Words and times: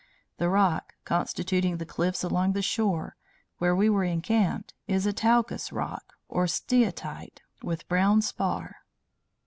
The 0.39 0.49
rock 0.49 0.93
constituting 1.05 1.77
the 1.77 1.85
cliffs 1.85 2.23
along 2.23 2.53
the 2.53 2.63
shore 2.63 3.17
where 3.59 3.75
we 3.75 3.87
were 3.87 4.03
encamped, 4.03 4.73
is 4.87 5.05
a 5.05 5.13
talcous 5.13 5.71
rock, 5.71 6.13
or 6.27 6.47
steatite, 6.47 7.43
with 7.61 7.87
brown 7.87 8.23
spar. 8.23 8.77